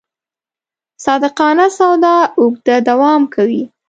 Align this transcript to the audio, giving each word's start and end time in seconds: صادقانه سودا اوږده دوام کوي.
صادقانه 1.03 1.67
سودا 1.77 2.15
اوږده 2.39 2.75
دوام 2.89 3.21
کوي. 3.33 3.63